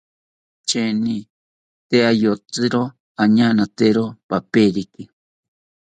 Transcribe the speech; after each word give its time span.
Sheeni 0.67 1.13
tee 1.91 2.09
iyotziro 2.15 2.83
oñaanatero 3.21 4.03
paperiki 4.29 5.03